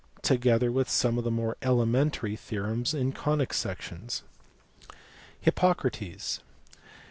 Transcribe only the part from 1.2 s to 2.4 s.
the more elementary